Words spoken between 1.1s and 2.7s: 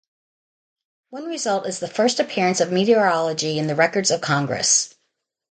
One result is the first appearance